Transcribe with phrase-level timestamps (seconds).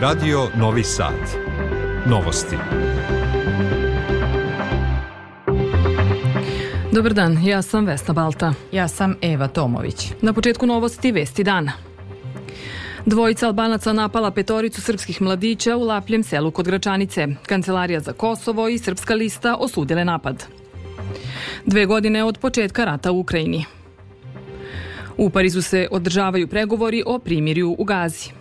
[0.00, 1.12] Radio Novi Sad.
[2.06, 2.56] Novosti.
[6.92, 8.54] Dobar dan, ja sam Vesna Balta.
[8.72, 10.12] Ja sam Eva Tomović.
[10.22, 11.72] Na početku novosti Vesti dana.
[13.06, 17.26] Dvojica Albanaca napala petoricu srpskih mladića u Lapljem selu kod Gračanice.
[17.46, 20.44] Kancelarija za Kosovo i Srpska lista osudile napad.
[21.66, 23.64] Dve godine od početka rata u Ukrajini.
[25.16, 28.37] U Parizu se održavaju pregovori o primirju u Gazi.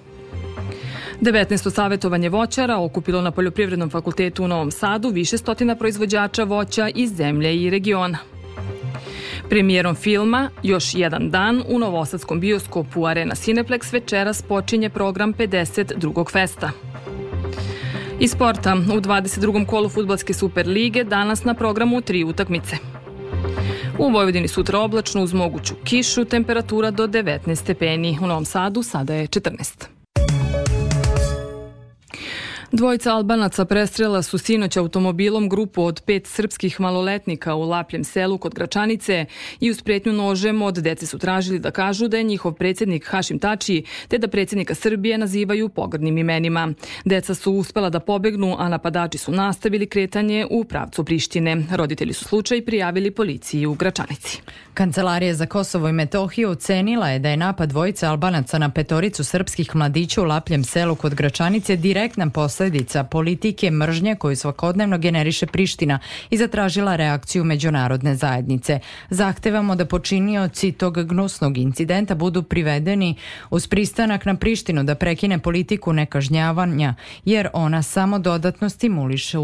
[1.21, 1.69] 19.
[1.71, 7.55] savjetovanje voćara okupilo na Poljoprivrednom fakultetu u Novom Sadu više stotina proizvođača voća iz zemlje
[7.55, 8.17] i regiona.
[9.49, 16.31] Premijerom filma Još jedan dan u Novosadskom bioskopu Arena Cineplex večeras počinje program 52.
[16.31, 16.71] festa.
[18.19, 19.65] Iz sporta u 22.
[19.65, 22.77] kolu futbalske Superlige danas na programu tri utakmice.
[23.99, 28.17] U Vojvodini sutra oblačno uz moguću kišu, temperatura do 19 stepeni.
[28.21, 29.96] U Novom Sadu sada je 14.
[32.71, 38.53] Dvojica Albanaca prestrela su sinoć automobilom grupu od pet srpskih maloletnika u Lapljem selu kod
[38.53, 39.25] Gračanice
[39.59, 43.39] i uz pretnju nožem od dece su tražili da kažu da je njihov predsjednik Hašim
[43.39, 46.73] Tači te da predsjednika Srbije nazivaju pogrdnim imenima.
[47.05, 51.63] Deca su uspela da pobegnu, a napadači su nastavili kretanje u pravcu Prištine.
[51.71, 54.41] Roditelji su slučaj prijavili policiji u Gračanici.
[54.73, 59.75] Kancelarija za Kosovo i Metohiju ocenila je da je napad dvojice Albanaca na petoricu srpskih
[59.75, 66.37] mladića u Lapljem selu kod Gračanice direktna posledica politike mržnje koju svakodnevno generiše Priština i
[66.37, 68.79] zatražila reakciju međunarodne zajednice.
[69.09, 73.15] Zahtevamo da počinioci tog gnusnog incidenta budu privedeni
[73.49, 79.37] uz pristanak na Prištinu da prekine politiku nekažnjavanja, jer ona samo dodatno stimuliše,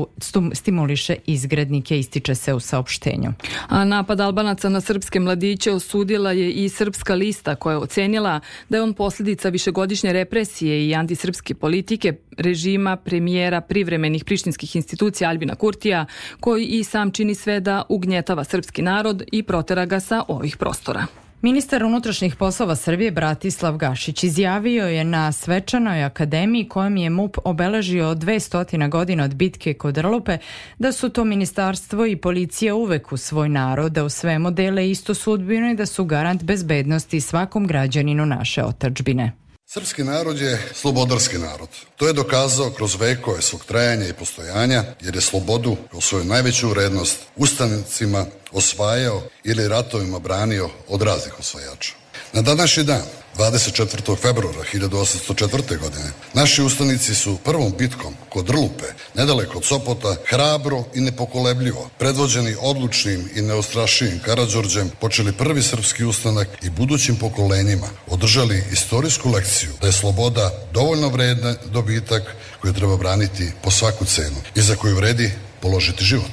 [0.54, 3.34] stimuliše izgrednike, ističe se u saopštenju.
[3.68, 8.78] A napad Albanaca na srpske mladiće osudila je i Srpska lista koja je ocenila da
[8.78, 16.06] je on posljedica višegodišnje represije i antisrpske politike režima premijera privremenih prištinskih institucija Albina Kurtija,
[16.40, 21.06] koji i sam čini sve da ugnjetava srpski narod i protera ga sa ovih prostora.
[21.44, 28.16] Ministar unutrašnjih poslova Srbije Bratislav Gašić izjavio je na svečanoj akademiji kojem je MUP obeležio
[28.16, 30.38] 200 godina od bitke kod Rlupe
[30.80, 35.14] da su to ministarstvo i policija uvek u svoj narod, da u svemu dele isto
[35.14, 39.43] sudbinu i da su garant bezbednosti svakom građaninu naše otačbine.
[39.74, 41.70] Srpski narod je slobodarski narod.
[41.96, 46.70] To je dokazao kroz vekove svog trajanja i postojanja, jer je slobodu kao svoju najveću
[46.70, 51.94] vrednost ustanicima osvajao ili ratovima branio od raznih osvajača.
[52.34, 53.02] Na današnji dan,
[53.38, 54.18] 24.
[54.18, 55.80] februara 1804.
[55.80, 58.86] godine, naši ustanici su prvom bitkom kod Rlupe,
[59.16, 66.48] nedaleko od Sopota, hrabro i nepokolebljivo, predvođeni odlučnim i neostrašivim Karadžorđem, počeli prvi srpski ustanak
[66.62, 73.52] i budućim pokolenjima održali istorijsku lekciju da je sloboda dovoljno vredna dobitak koju treba braniti
[73.64, 76.32] po svaku cenu i za koju vredi položiti život.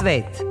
[0.00, 0.45] Svet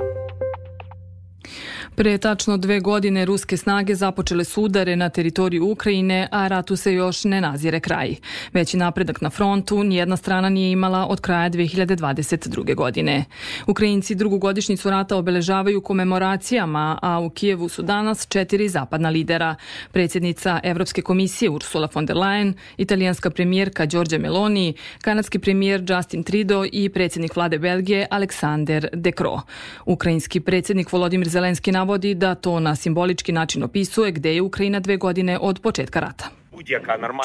[1.96, 6.92] Pre tačno dve godine ruske snage započele su udare na teritoriju Ukrajine, a ratu se
[6.94, 8.14] još ne nazire kraj.
[8.52, 12.74] Veći napredak na frontu nijedna strana nije imala od kraja 2022.
[12.74, 13.24] godine.
[13.66, 19.54] Ukrajinci drugu godišnicu rata obeležavaju komemoracijama, a u Kijevu su danas četiri zapadna lidera.
[19.92, 26.64] Predsjednica Evropske komisije Ursula von der Leyen, italijanska premijerka Đorđe Meloni, kanadski premijer Justin Trudeau
[26.72, 29.40] i predsjednik vlade Belgije Aleksander De Croo.
[29.86, 34.96] Ukrajinski predsjednik Volodimir Zelenski navodi da to na simbolički način opisuje gde je Ukrajina dve
[34.96, 36.30] godine od početka rata.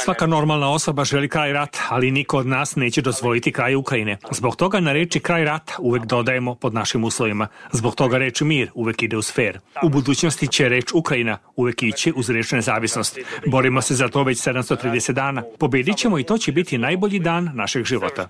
[0.04, 4.18] Svaka normalna osoba želi kraj rata, ali niko od nas neće dozvoliti kraj Ukrajine.
[4.32, 7.48] Zbog toga na reči kraj rata uvek dodajemo pod našim uslovima.
[7.72, 9.60] Zbog toga reč mir uvek ide uz fair.
[9.84, 13.20] U budućnosti će reč Ukrajina uvek ići uz reč nezavisnost.
[13.48, 15.44] Borimo se za to već 730 dana.
[15.60, 18.30] Pobedit ćemo i to će biti najbolji dan našeg života.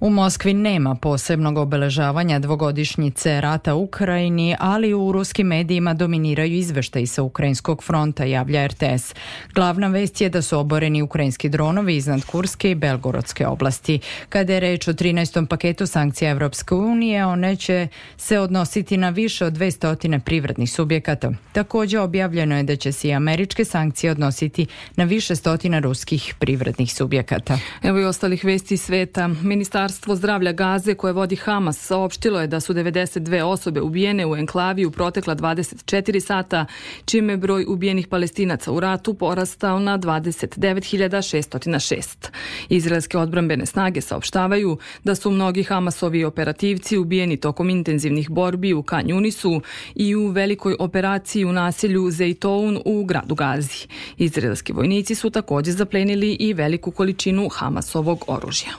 [0.00, 7.06] U Moskvi nema posebnog obeležavanja dvogodišnjice rata u Ukrajini, ali u ruskim medijima dominiraju izveštaji
[7.06, 9.14] sa Ukrajinskog fronta, javlja RTS.
[9.54, 13.98] Glavna vest je da su oboreni ukrajinski dronovi iznad Kurske i Belgorodske oblasti.
[14.28, 15.46] Kada je reč o 13.
[15.46, 21.32] paketu sankcija Evropske unije, one će se odnositi na više od 200 privrednih subjekata.
[21.52, 24.66] Takođe objavljeno je da će se i američke sankcije odnositi
[24.96, 27.58] na više stotina ruskih privrednih subjekata.
[27.82, 29.28] Evo i ostalih vesti sveta.
[29.28, 34.36] Ministar Ministarstvo zdravlja Gaze koje vodi Hamas saopštilo je da su 92 osobe ubijene u
[34.36, 36.66] enklavi u protekla 24 sata,
[37.04, 42.28] čime broj ubijenih palestinaca u ratu porastao na 29.606.
[42.68, 49.06] Izraelske odbrambene snage saopštavaju da su mnogi Hamasovi operativci ubijeni tokom intenzivnih borbi u Kan
[49.06, 49.60] Yunisu
[49.94, 53.86] i u velikoj operaciji u naselju Zejtoun u gradu Gazi.
[54.18, 58.70] Izraelski vojnici su takođe zaplenili i veliku količinu Hamasovog oružja.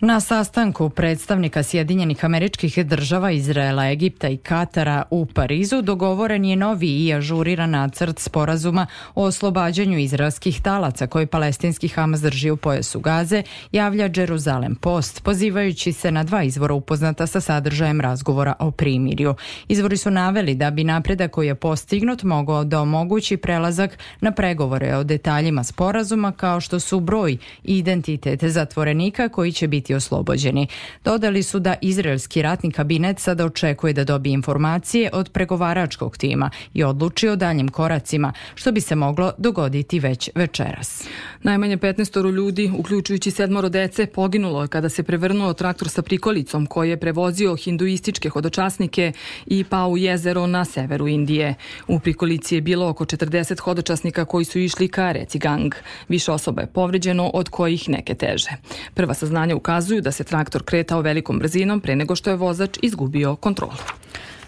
[0.00, 7.06] Na sastanku predstavnika Sjedinjenih američkih država Izraela, Egipta i Katara u Parizu dogovoren je novi
[7.06, 13.42] i ažuriran nacrt sporazuma o oslobađanju izraelskih talaca koji palestinski Hamas drži u pojasu Gaze,
[13.72, 19.34] javlja Jeruzalem Post, pozivajući se na dva izvora upoznata sa sadržajem razgovora o primirju.
[19.68, 24.96] Izvori su naveli da bi napredak koji je postignut mogao da omogući prelazak na pregovore
[24.96, 27.32] o detaljima sporazuma kao što su broj
[27.64, 30.66] i identitet zatvorenika koji će biti biti oslobođeni.
[31.04, 36.84] Dodali su da izraelski ratni kabinet sada očekuje da dobije informacije od pregovaračkog tima i
[36.84, 41.04] odluči o daljim koracima, što bi se moglo dogoditi već večeras.
[41.42, 46.90] Najmanje 15 ljudi, uključujući sedmoro dece, poginulo je kada se prevrnuo traktor sa prikolicom koji
[46.90, 49.12] je prevozio hinduističke hodočasnike
[49.46, 51.54] i pao u jezero na severu Indije.
[51.88, 55.74] U prikolici je bilo oko 40 hodočasnika koji su išli ka reci Gang.
[56.08, 58.50] Više osoba je povređeno, od kojih neke teže.
[58.94, 62.78] Prva saznanja ukazuju ukazuju da se traktor kretao velikom brzinom pre nego što je vozač
[62.82, 63.76] izgubio kontrolu.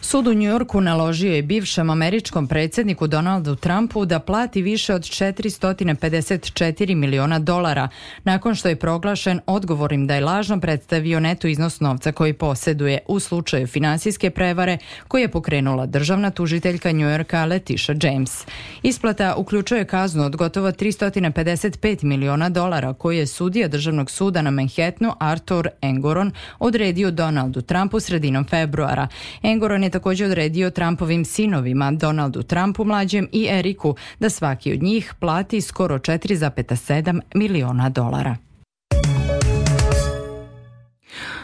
[0.01, 6.95] Sud u Njujorku naložio je bivšem američkom predsjedniku Donaldu Trumpu da plati više od 454
[6.95, 7.89] miliona dolara
[8.25, 13.21] nakon što je proglašen odgovornim da je lažno predstavio neto iznos novca koji poseduje u
[13.21, 14.79] slučaju finansijske prevare
[15.09, 18.47] koje je pokrenula državna tužiteljka Njujorka Letiša James.
[18.83, 25.15] Isplata uključuje kaznu od gotovo 355 miliona dolara koju je sudija državnog suda na Manhattanu
[25.21, 29.09] Arthur Engoron odredio Donaldu Trumpu sredinom februara.
[29.43, 35.15] Engoron je takođe odredio Trumpovim sinovima, Donaldu Trumpu mlađem i Eriku, da svaki od njih
[35.21, 38.48] plati skoro 4,7 miliona dolara.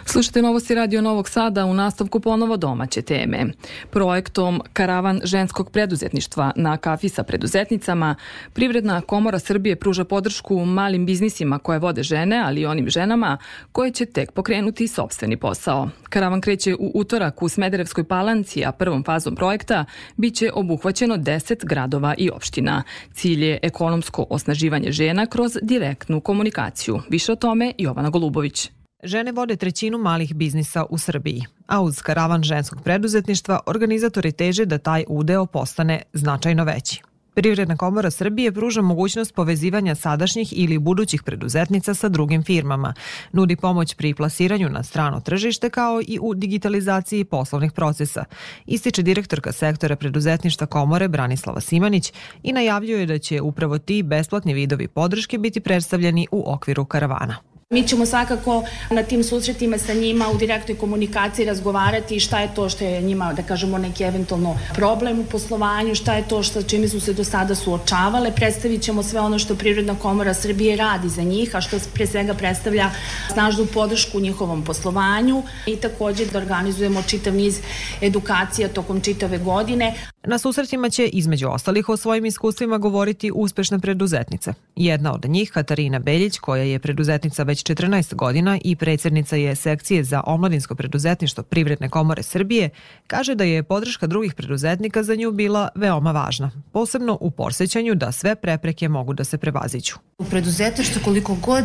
[0.07, 3.47] Slušajte novosti Radio Novog Sada u nastavku ponovo domaće teme.
[3.91, 8.15] Projektom Karavan ženskog preduzetništva na kafi sa preduzetnicama,
[8.53, 13.39] Privredna komora Srbije pruža podršku malim biznisima koje vode žene, ali i onim ženama
[13.73, 15.89] koje će tek pokrenuti sobstveni posao.
[16.09, 19.85] Karavan kreće u utorak u Smederevskoj palanci, a prvom fazom projekta
[20.17, 22.83] biće obuhvaćeno 10 gradova i opština.
[23.13, 27.01] Cilj je ekonomsko osnaživanje žena kroz direktnu komunikaciju.
[27.09, 28.71] Više o tome Jovana Golubović.
[29.05, 34.79] Žene vode trećinu malih biznisa u Srbiji, a uz karavan ženskog preduzetništva organizatori teže da
[34.79, 37.03] taj udeo postane značajno veći.
[37.35, 42.95] Privredna komora Srbije pruža mogućnost povezivanja sadašnjih ili budućih preduzetnica sa drugim firmama,
[43.33, 48.25] nudi pomoć pri plasiranju na strano tržište kao i u digitalizaciji poslovnih procesa,
[48.67, 52.13] ističe direktorka sektora preduzetništva komore Branislava Simanić
[52.43, 57.54] i najavljuje da će upravo ti besplatni vidovi podrške biti predstavljeni u okviru karavana.
[57.71, 62.69] Mi ćemo svakako na tim susretima sa njima u direktnoj komunikaciji razgovarati šta je to
[62.69, 66.89] što je njima, da kažemo, neki eventualno problem u poslovanju, šta je to što čime
[66.89, 68.33] su se do sada suočavale.
[68.37, 72.35] Predstavit ćemo sve ono što Prirodna komora Srbije radi za njih, a što pre svega
[72.35, 72.91] predstavlja
[73.33, 77.61] snažnu podršku u njihovom poslovanju i takođe da organizujemo čitav niz
[78.01, 79.95] edukacija tokom čitave godine.
[80.27, 84.55] Na susretima će između ostalih o svojim iskustvima govoriti uspešne preduzetnice.
[84.77, 90.05] Jedna od njih, Katarina Beljić, koja je preduzetnica već 14 godina i predsjednica je sekcije
[90.05, 92.71] za omladinsko preduzetništvo Privredne komore Srbije,
[93.07, 98.13] kaže da je podrška drugih preduzetnika za nju bila veoma važna, posebno u porsećanju da
[98.13, 99.95] sve prepreke mogu da se prevaziću.
[100.19, 101.65] U preduzetništvu koliko god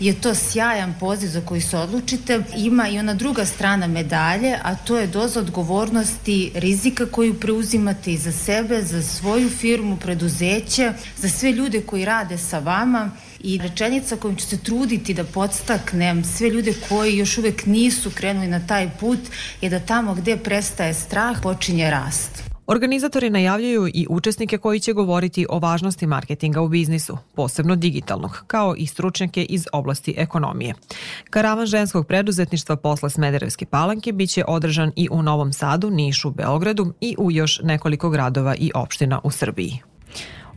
[0.00, 4.74] je to sjajan poziv za koji se odlučite, ima i ona druga strana medalje, a
[4.74, 11.28] to je doza odgovornosti rizika koju preuzimate i za sebe, za svoju firmu, preduzeće, za
[11.28, 16.50] sve ljude koji rade sa vama i rečenica kojom ću se truditi da podstaknem sve
[16.50, 19.20] ljude koji još uvek nisu krenuli na taj put
[19.60, 22.47] je da tamo gde prestaje strah počinje rast.
[22.70, 28.74] Organizatori najavljaju i učesnike koji će govoriti o važnosti marketinga u biznisu, posebno digitalnog, kao
[28.76, 30.74] i stručnjake iz oblasti ekonomije.
[31.30, 37.14] Karavan ženskog preduzetništva posle Smederevske palanke biće održan i u Novom Sadu, Nišu, Beogradu i
[37.18, 39.82] u još nekoliko gradova i opština u Srbiji.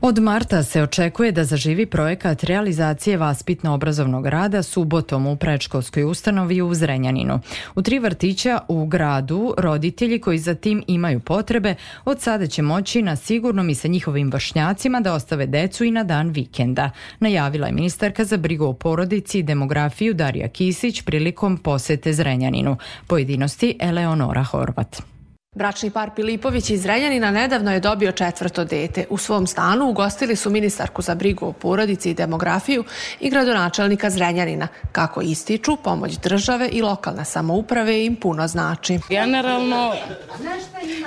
[0.03, 6.73] Od marta se očekuje da zaživi projekat realizacije vaspitno-obrazovnog rada subotom u predškolskoj ustanovi u
[6.73, 7.39] Zrenjaninu.
[7.75, 13.01] U tri vrtića u gradu roditelji koji za tim imaju potrebe od sada će moći
[13.01, 16.91] na sigurnom i sa njihovim vršnjacima da ostave decu i na dan vikenda.
[17.19, 22.77] Najavila je ministarka za brigu o porodici i demografiju Darija Kisić prilikom posete Zrenjaninu.
[23.07, 25.10] Pojedinosti Eleonora Horvat.
[25.55, 29.05] Bračni par Pilipović iz Renjanina nedavno je dobio četvrto dete.
[29.09, 32.83] U svom stanu ugostili su ministarku za brigu o porodici i demografiju
[33.19, 34.67] i gradonačelnika Zrenjanina.
[34.91, 38.99] Kako ističu, pomoć države i lokalne samouprave im puno znači.
[39.09, 39.93] Generalno,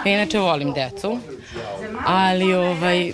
[0.07, 1.19] ja inače volim decu,
[2.07, 3.13] ali ovaj,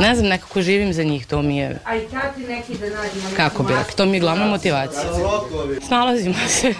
[0.00, 1.78] Ne znam, nekako živim za njih, to mi je...
[1.84, 3.36] A i tati neki da nađemo...
[3.36, 5.04] Kako bi to mi je glavna motivacija.
[5.86, 6.74] Snalazimo se.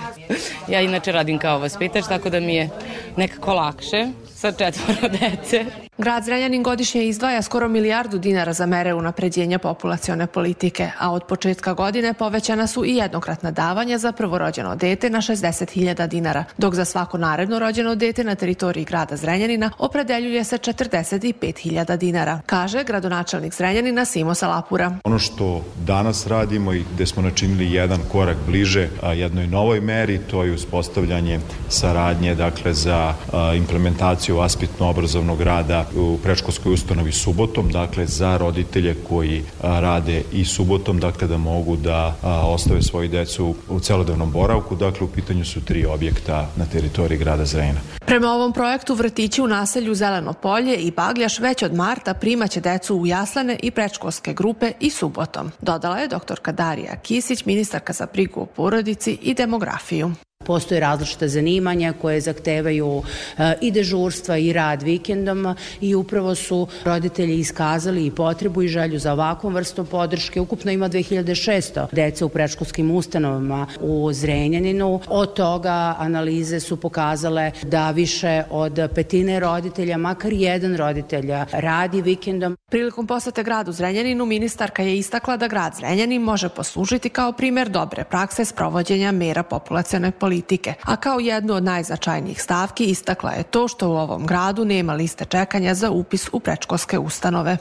[0.68, 2.70] Ja inače radim kao vaspitač, tako da mi je
[3.16, 5.64] nekako lakše sa četvoro dece.
[5.98, 11.72] Grad Zrenjanin godišnje izdvaja skoro milijardu dinara za mere unapređenja populacione politike, a od početka
[11.72, 17.18] godine povećana su i jednokratna davanja za prvorođeno dete na 60.000 dinara, dok za svako
[17.18, 24.34] naredno rođeno dete na teritoriji grada Zrenjanina opredeljuje se 45.000 dinara, kaže gradonačelnik Zrenjanina Simo
[24.34, 24.98] Salapura.
[25.04, 30.44] Ono što danas radimo i gde smo načinili jedan korak bliže jednoj novoj meri, to
[30.44, 33.14] je uspostavljanje saradnje dakle za
[33.56, 41.28] implementaciju vaspitno-obrazovnog rada u predškolskoj ustanovi subotom, dakle za roditelje koji rade i subotom, dakle
[41.28, 46.48] da mogu da ostave svoju decu u celodavnom boravku, dakle u pitanju su tri objekta
[46.56, 47.80] na teritoriji grada Zrena.
[48.06, 52.96] Prema ovom projektu vrtići u naselju Zeleno polje i Bagljaš već od marta primaće decu
[52.96, 55.50] u jaslane i predškolske grupe i subotom.
[55.60, 60.12] Dodala je doktorka Darija Kisić, ministarka za brigu o porodici i demografiju.
[60.46, 63.02] Postoje različite zanimanja koje zahtevaju
[63.38, 68.98] e, i dežurstva i rad vikendom i upravo su roditelji iskazali i potrebu i želju
[68.98, 70.40] za ovakvom vrstom podrške.
[70.40, 75.00] Ukupno ima 2600 deca u predškolskim ustanovama u Zrenjaninu.
[75.08, 82.56] Od toga analize su pokazale da više od petine roditelja, makar jedan roditelja, radi vikendom.
[82.70, 88.04] Prilikom posete gradu Zrenjaninu ministarka je istakla da grad Zrenjanin može poslužiti kao primer dobre
[88.04, 93.68] prakse sprovođenja mera populacione politike politike, a kao jednu od najznačajnijih stavki istakla je to
[93.68, 97.56] što u ovom gradu nema liste čekanja za upis u predškolske ustanove.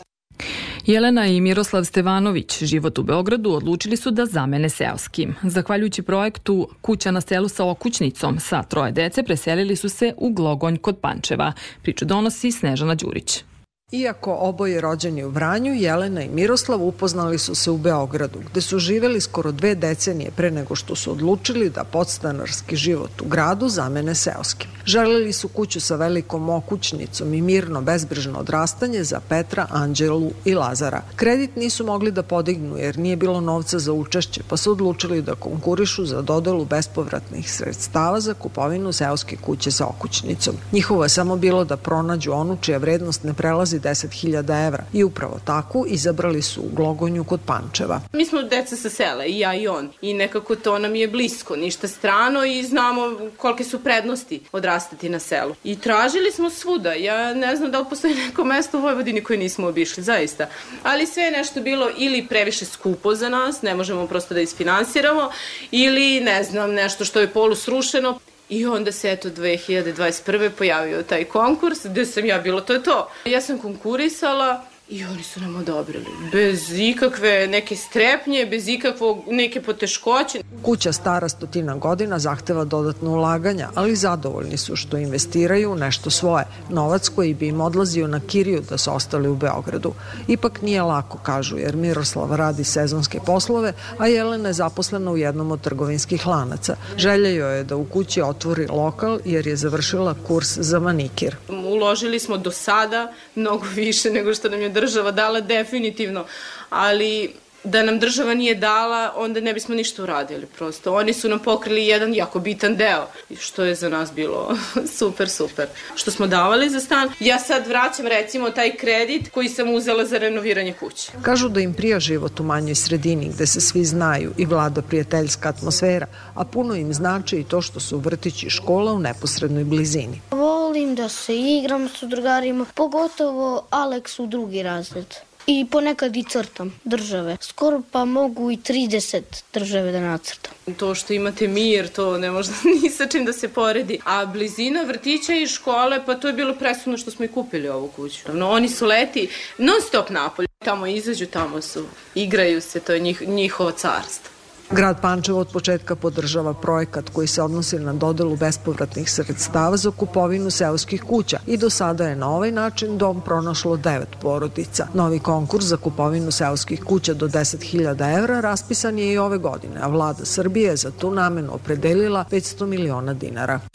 [0.85, 5.35] Jelena i Miroslav Stevanović, život u Beogradu, odlučili su da zamene seoskim.
[5.43, 10.77] Zahvaljujući projektu Kuća na selu sa okućnicom sa troje dece preselili su se u Glogonj
[10.77, 11.53] kod Pančeva.
[11.81, 13.43] Priču donosi Snežana Đurić.
[13.91, 18.79] Iako oboje rođeni u Vranju, Jelena i Miroslav upoznali su se u Beogradu, gde su
[18.79, 24.15] živeli skoro dve decenije pre nego što su odlučili da podstanarski život u gradu zamene
[24.15, 24.69] seoskim.
[24.85, 31.01] Želeli su kuću sa velikom okućnicom i mirno, bezbrižno odrastanje za Petra, Anđelu i Lazara.
[31.15, 35.35] Kredit nisu mogli da podignu jer nije bilo novca za učešće, pa su odlučili da
[35.35, 40.55] konkurišu za dodelu bespovratnih sredstava za kupovinu seoske kuće sa okućnicom.
[40.71, 45.39] Njihovo je samo bilo da pronađu onu čija vrednost ne prelazi 10.000 evra i upravo
[45.45, 48.01] takvu izabrali su u Glogonju kod Pančeva.
[48.13, 51.55] Mi smo deca sa sela, i ja i on, i nekako to nam je blisko,
[51.55, 53.01] ništa strano i znamo
[53.37, 55.55] kolike su prednosti odrastati na selu.
[55.63, 59.37] I tražili smo svuda, ja ne znam da li postoji neko mesto u Vojvodini koje
[59.37, 60.47] nismo obišli, zaista.
[60.83, 65.31] Ali sve je nešto bilo ili previše skupo za nas, ne možemo prosto da isfinansiramo,
[65.71, 68.19] ili ne znam, nešto što je polu srušeno.
[68.51, 70.49] I onda se eto 2021.
[70.49, 73.09] pojavio taj konkurs gde sam ja bilo to je to.
[73.25, 76.05] Ja sam konkurisala I oni su nam odobrili.
[76.31, 80.41] Bez ikakve neke strepnje, bez ikakvog neke poteškoće.
[80.63, 86.45] Kuća stara stotina godina zahteva dodatno ulaganja, ali zadovoljni su što investiraju u nešto svoje.
[86.69, 89.93] Novac koji bi im odlazio na kiriju da su ostali u Beogradu.
[90.27, 95.51] Ipak nije lako, kažu, jer Miroslav radi sezonske poslove, a Jelena je zaposlena u jednom
[95.51, 96.75] od trgovinskih lanaca.
[96.97, 101.35] Želja joj je da u kući otvori lokal jer je završila kurs za manikir.
[101.49, 104.80] Uložili smo do sada mnogo više nego što nam je država
[105.11, 106.25] dala definitivno,
[106.69, 110.93] ali da nam država nije dala, onda ne bismo ništa uradili prosto.
[110.95, 113.07] Oni su nam pokrili jedan jako bitan deo,
[113.39, 114.57] što je za nas bilo
[114.99, 115.67] super, super.
[115.95, 117.09] Što smo davali za stan.
[117.19, 121.11] Ja sad vraćam recimo taj kredit koji sam uzela za renoviranje kuće.
[121.21, 125.49] Kažu da im prija život u manjoj sredini gde se svi znaju i vlada prijateljska
[125.49, 130.21] atmosfera, a puno im znači i to što su vrtići i škola u neposrednoj blizini.
[130.31, 135.30] Volim da se igram sa drugarima, pogotovo Aleks u drugi razred.
[135.47, 137.37] I ponekad i crtam države.
[137.41, 139.21] Skoro pa mogu i 30
[139.53, 140.53] države da nacrtam.
[140.77, 142.51] To što imate mir, to ne može
[142.83, 143.99] ni sa čim da se poredi.
[144.05, 147.87] A blizina vrtića i škole, pa to je bilo presudno što smo i kupili ovu
[147.87, 148.33] kuću.
[148.33, 150.47] No, oni su leti non stop napolje.
[150.65, 154.40] Tamo izađu, tamo su, igraju se, to je njih, njihovo carstvo.
[154.75, 160.49] Grad Pančevo od početka podržava projekat koji se odnosi na dodelu bespovratnih sredstava za kupovinu
[160.49, 164.87] seoskih kuća i do sada je na ovaj način dom pronašlo devet porodica.
[164.93, 169.87] Novi konkurs za kupovinu seoskih kuća do 10.000 evra raspisan je i ove godine, a
[169.87, 173.70] vlada Srbije je za tu namenu opredelila 500 miliona dinara.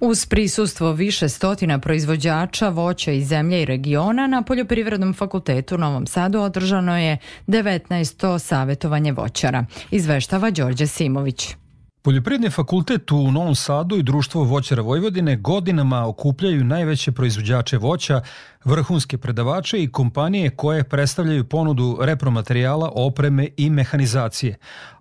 [0.00, 6.06] Uz prisustvo više stotina proizvođača voća iz zemlje i regiona na Poljoprivrednom fakultetu u Novom
[6.06, 8.38] Sadu održano je 19.
[8.38, 9.64] savetovanje voćara.
[9.90, 11.54] Izveštava Đorđe Simović.
[12.02, 18.20] Poljoprivredni fakultet u Novom Sadu i Društvo voćara Vojvodine godinama okupljaju najveće proizvođače voća,
[18.64, 24.56] vrhunske predavače i kompanije koje predstavljaju ponudu repromaterijala, opreme i mehanizacije.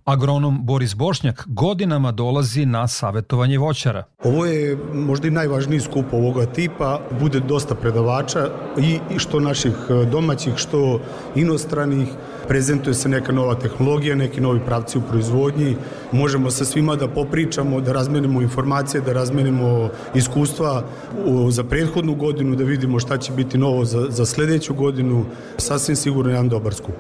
[0.06, 4.04] Agronom Boris Bošnjak godinama dolazi na savetovanje voćara.
[4.24, 7.02] Ovo je možda i najvažniji skup ovoga tipa.
[7.20, 9.74] Bude dosta predavača i što naših
[10.12, 11.02] domaćih, što
[11.36, 12.08] inostranih.
[12.48, 15.76] Prezentuje se neka nova tehnologija, neki novi pravci u proizvodnji.
[16.12, 20.84] Možemo sa svima da popričamo, da razmenimo informacije, da razmenimo iskustva
[21.50, 25.25] za prethodnu godinu, da vidimo šta će biti novo za, za sledeću godinu.
[25.58, 26.96] Sasvim sigurno jedan dobar skup.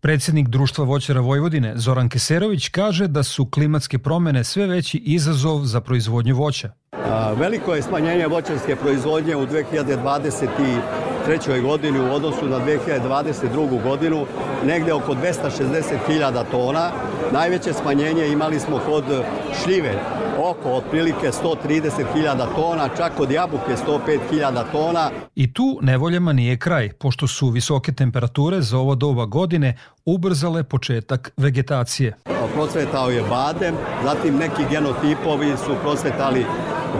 [0.00, 5.80] Predsednik Društva voćara Vojvodine Zoran Keserović kaže da su klimatske promene sve veći izazov za
[5.80, 6.70] proizvodnju voća.
[7.36, 11.62] Veliko je smanjenje voćarske proizvodnje u 2023.
[11.62, 13.82] godini u odnosu na 2022.
[13.82, 14.26] godinu,
[14.66, 16.90] negde oko 260.000 tona.
[17.32, 19.04] Najveće smanjenje imali smo kod
[19.62, 19.94] šljive,
[20.38, 25.10] oko otprilike 130.000 tona, čak kod jabuke 105.000 tona.
[25.34, 31.32] I tu nevoljama nije kraj, pošto su visoke temperature za ovo doba godine ubrzale početak
[31.36, 32.16] vegetacije.
[32.54, 33.74] Procvetao je badem,
[34.04, 36.44] zatim neki genotipovi su procvetali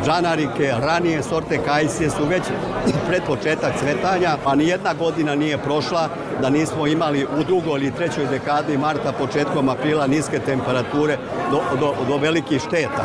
[0.04, 2.42] džanarike, ranije sorte kajsije su već
[3.08, 6.08] pred početak cvetanja, pa ni jedna godina nije prošla
[6.40, 11.16] da nismo imali u drugoj ili trećoj dekadi marta, početkom aprila niske temperature
[11.50, 13.04] do, do, do velikih šteta.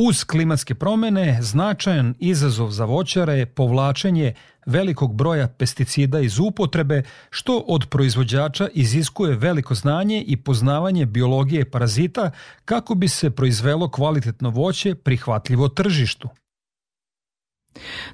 [0.00, 4.34] Uz klimatske promene, značajan izazov za voćare je povlačenje
[4.66, 12.30] velikog broja pesticida iz upotrebe, što od proizvođača iziskuje veliko znanje i poznavanje biologije parazita
[12.64, 16.28] kako bi se proizvelo kvalitetno voće prihvatljivo tržištu.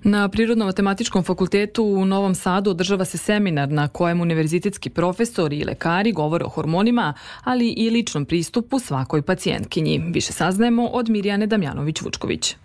[0.02, 6.12] Na Prirodno-matematičkom fakultetu u Novom Sadu održava se seminar na kojem univerzitetski profesori i lekari
[6.12, 10.02] govore o hormonima, ali i ličnom pristupu svakoj pacijentkinji.
[10.14, 12.56] Više saznajemo od Mirjane Damjanović-Vučković.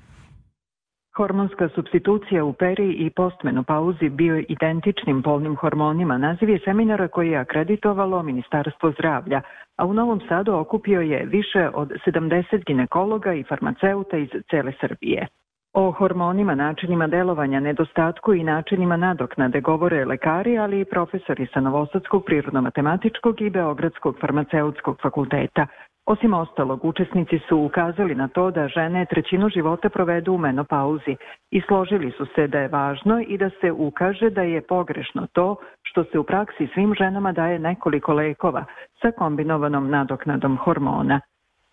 [1.20, 7.38] Hormonska substitucija u peri i postmenopauzi bio identičnim polnim hormonima naziv je seminara koji je
[7.38, 9.42] akreditovalo Ministarstvo zdravlja,
[9.76, 15.28] a u Novom Sadu okupio je više od 70 ginekologa i farmaceuta iz cele Srbije.
[15.74, 22.24] O hormonima, načinima delovanja, nedostatku i načinima nadoknade govore lekari, ali i profesori sa Novosadskog
[22.26, 25.68] prirodno-matematičkog i Beogradskog farmaceutskog fakulteta.
[26.06, 31.16] Osim ostalog, učesnici su ukazali na to da žene trećinu života provedu u menopauzi
[31.52, 35.56] i složili su se da je važno i da se ukaže da je pogrešno to
[35.82, 38.66] što se u praksi svim ženama daje nekoliko lekova
[39.02, 41.22] sa kombinovanom nadoknadom hormona.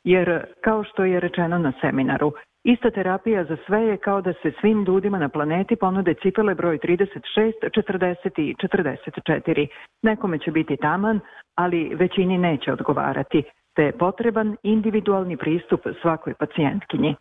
[0.05, 2.33] Jer, kao što je rečeno na seminaru,
[2.67, 6.79] Ista terapija za sve je kao da se svim ljudima na planeti ponude cipele broj
[6.79, 9.67] 36, 40 i 44.
[10.03, 11.21] Nekome će biti taman,
[11.55, 13.43] ali većini neće odgovarati,
[13.75, 17.15] te je potreban individualni pristup svakoj pacijentkinji.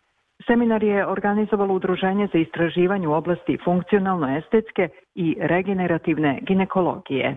[0.46, 7.36] Seminar je organizovalo Udruženje za istraživanje u oblasti funkcionalno-estetske i regenerativne ginekologije.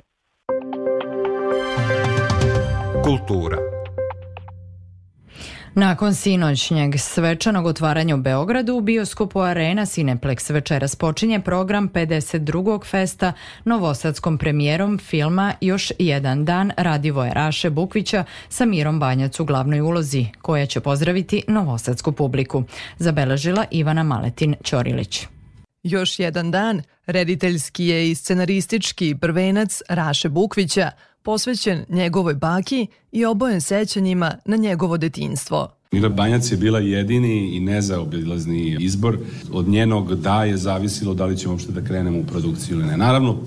[3.04, 3.69] Kultura
[5.76, 12.86] Nakon sinoćnjeg svečanog otvaranja u Beogradu, u bioskopu Arena Cineplex večeras počinje program 52.
[12.86, 13.34] festa
[13.66, 20.26] novosadskom premijerom filma Još jedan dan Radivoje Raše Bukvića sa Mirom Banjac u glavnoj ulozi,
[20.42, 22.64] koja će pozdraviti novosadsku publiku,
[22.98, 25.28] zabeležila Ivana Maletin Ćorilić.
[25.84, 30.92] Još jedan dan, rediteljski je i scenaristički prvenac Raše Bukvića–
[31.24, 35.68] posvećen njegovoj baki i obojen sećanjima na njegovo detinstvo.
[35.92, 39.18] Mira Banjac je bila jedini i nezaobilazni izbor.
[39.52, 42.98] Od njenog da je zavisilo da li ćemo uopšte da krenemo u produkciju ili ne.
[42.98, 43.38] Naravno,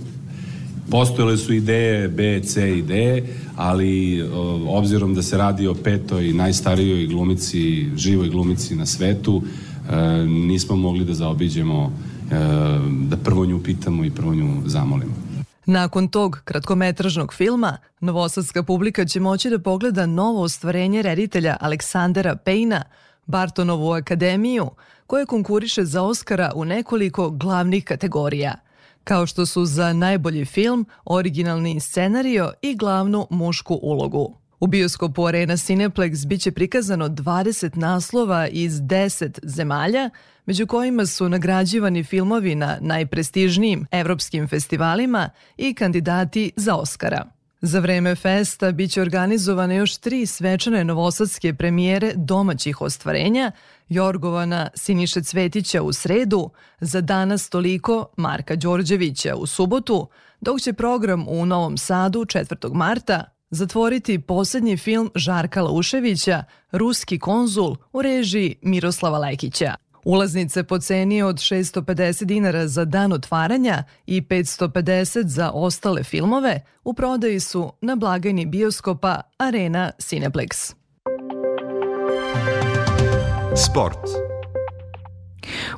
[0.91, 3.23] postojale su ideje B, C i D,
[3.57, 4.23] ali
[4.69, 9.43] obzirom da se radi o petoj najstarijoj glumici, živoj glumici na svetu,
[9.91, 11.93] e, nismo mogli da zaobiđemo,
[12.31, 12.35] e,
[13.09, 15.22] da prvo nju pitamo i prvo nju zamolimo.
[15.67, 22.83] Nakon tog kratkometražnog filma, novosadska publika će moći da pogleda novo ostvarenje reditelja Aleksandra Pejna,
[23.27, 24.71] Bartonovu akademiju,
[25.07, 28.55] koje konkuriše za Oscara u nekoliko glavnih kategorija,
[29.05, 34.42] kao što su za najbolji film, originalni scenario i glavnu mušku ulogu.
[34.63, 40.11] U bioskopu Arena Cineplex biće prikazano 20 naslova iz 10 zemalja,
[40.47, 47.25] među kojima su nagrađivani filmovi na najprestižnijim evropskim festivalima i kandidati za Oscara.
[47.61, 53.53] Za vreme festa biće organizovane još tri svečane novosadske premijere domaćih ostvarenja,
[53.89, 60.09] Jorgovana Siniše Cvetića u sredu, za danas toliko Marka Đorđevića u subotu,
[60.41, 62.75] dok će program u Novom Sadu 4.
[62.75, 69.75] marta zatvoriti poslednji film Žarka Lauševića, Ruski konzul u režiji Miroslava Lekića.
[70.05, 76.95] Ulaznice po ceni od 650 dinara za dan otvaranja i 550 za ostale filmove u
[76.95, 80.75] prodaji su na blagajni bioskopa Arena Cineplex.
[83.57, 84.32] Sport.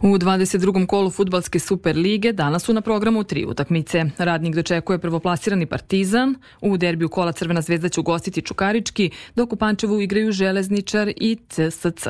[0.05, 0.87] U 22.
[0.87, 4.05] kolu futbalske Super lige danas su na programu tri utakmice.
[4.19, 10.01] Radnik dočekuje prvoplasirani Partizan, u derbiju kola Crvena zvezda će ugostiti Čukarički, dok u Pančevu
[10.01, 12.07] igraju Železničar i CSC.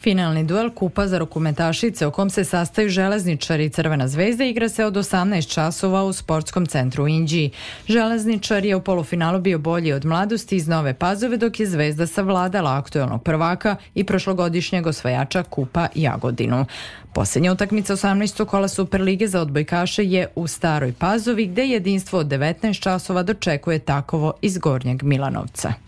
[0.00, 4.84] Finalni duel Kupa za rukometašice u kom se sastaju Železničar i Crvena zvezda igra se
[4.84, 7.50] od 18 časova u sportskom centru u Inđiji.
[7.88, 12.76] Železničar je u polufinalu bio bolji od mladosti iz Nove Pazove dok je zvezda savladala
[12.76, 16.64] aktuelnog prvaka i prošlogodišnjeg osvajača Kupa Jagodinu.
[17.12, 18.44] Poslednja utakmica 18.
[18.44, 24.32] kola Superlige za odbojkaše je u Staroj Pazovi gde jedinstvo od 19 časova dočekuje takovo
[24.42, 25.87] iz Gornjeg Milanovca.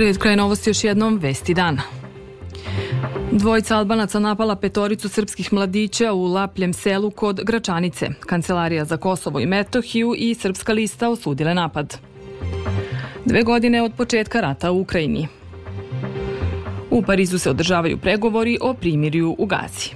[0.00, 1.82] Pred kraj novosti još jednom vesti dana.
[3.32, 8.08] Dvojica Albanaca napala petoricu srpskih mladića u Lapljem selu kod Gračanice.
[8.26, 11.98] Kancelarija za Kosovo i Metohiju i Srpska lista osudile napad.
[13.24, 15.28] Dve godine od početka rata u Ukrajini.
[16.90, 19.90] U Parizu se održavaju pregovori o primirju u Gazi.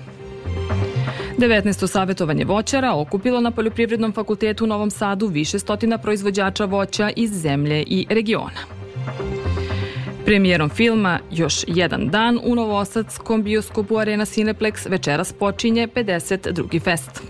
[1.38, 1.86] 19.
[1.86, 7.82] savjetovanje voćara okupilo na Poljoprivrednom fakultetu u Novom Sadu više stotina proizvođača voća iz zemlje
[7.86, 8.73] i regiona.
[10.24, 16.82] Premijerom filma Još jedan dan u Novosadskom bioskopu Arena Cineplex večeras počinje 52.
[16.82, 17.22] fest.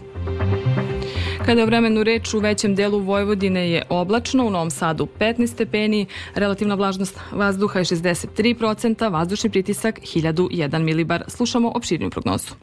[1.47, 6.07] Kada je vremenu reč u većem delu Vojvodine je oblačno, u Novom Sadu 15 stepeni,
[6.35, 11.25] relativna vlažnost vazduha je 63%, vazdušni pritisak 1001 milibar.
[11.29, 12.55] Slušamo opširniju prognozu.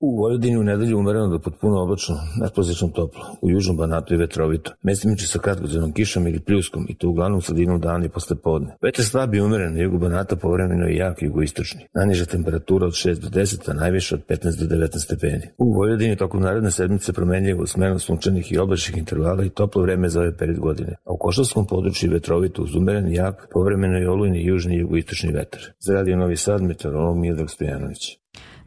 [0.00, 4.72] U Vojvodini u nedelju umereno do potpuno oblačno, nadprosečno toplo, u južnom Banatu i vetrovito.
[4.82, 8.76] Mestimići sa kratkođenom kišom ili pljuskom i to uglavnom sredinom dana i posle podne.
[8.82, 11.80] Vetar slab i umeren na jugu Banata povremeno i jak jugoistočni.
[11.94, 15.48] Najniža temperatura od 6 do 10, a najviša od 15 do 19 stepeni.
[15.58, 20.20] U Vojvodini tokom naredne sedmice promenljivo smerno sunčanih i oblačnih intervala i toplo vreme za
[20.20, 20.96] ovaj period godine.
[21.04, 25.60] A u Košavskom području vetrovito uz umeren jak, povremeno i olujni južni i jugoistočni vetar.
[25.78, 28.18] Za radio Novi Sad, meteorolog Miodrag Stojanović.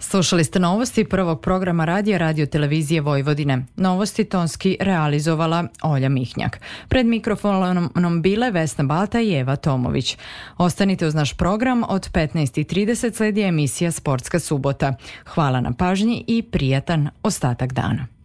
[0.02, 3.66] Slušali ste novosti prvog programa radija Radio Televizije Vojvodine.
[3.76, 6.60] Novosti tonski realizovala Olja Mihnjak.
[6.88, 10.18] Pred mikrofonom bile Vesna Balta i Eva Tomović.
[10.58, 14.94] Ostanite uz naš program od 15.30 sledi emisija Sportska subota.
[15.26, 18.21] Hvala na pažnji i prijatan ostatak dana.